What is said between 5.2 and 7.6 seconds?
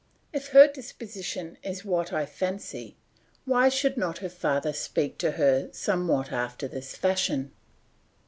her somewhat after this fashion?